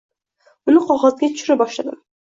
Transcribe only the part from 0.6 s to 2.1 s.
Uni qog‘ozga tushira boshladim.